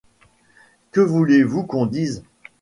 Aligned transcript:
Que 0.91 0.99
voulez-vous 0.99 1.63
qu'on 1.63 1.85
dise? 1.85 2.23